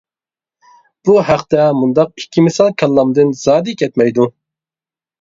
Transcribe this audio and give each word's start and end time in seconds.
بۇ 1.09 1.17
ھەقتە 1.27 1.67
مۇنداق 1.83 2.11
ئىككى 2.23 2.47
مىسال 2.49 2.75
كاللامدىن 2.83 3.39
زادى 3.45 3.81
كەتمەيدۇ. 3.85 4.31